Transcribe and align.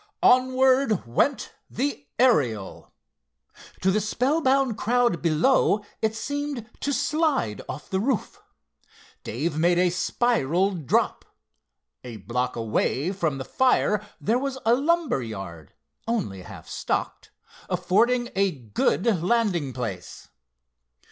Onward 0.23 1.05
went 1.05 1.53
the 1.69 2.07
Ariel. 2.17 2.91
To 3.81 3.91
the 3.91 4.01
spellbound 4.01 4.75
crowd 4.75 5.21
below 5.21 5.85
it 6.01 6.15
seemed 6.15 6.67
to 6.79 6.91
slide 6.91 7.61
off 7.69 7.87
the 7.91 7.99
roof. 7.99 8.41
Dave 9.23 9.59
made 9.59 9.77
a 9.77 9.91
spiral 9.91 10.71
drop. 10.71 11.23
A 12.03 12.17
block 12.17 12.55
away 12.55 13.11
from 13.11 13.37
the 13.37 13.45
fire 13.45 14.03
there 14.19 14.39
was 14.39 14.57
a 14.65 14.73
lumber 14.73 15.21
yard, 15.21 15.75
only 16.07 16.41
half 16.41 16.67
stocked, 16.67 17.29
affording 17.69 18.29
a 18.35 18.49
good 18.51 19.21
landing 19.21 19.71
place. 19.71 20.29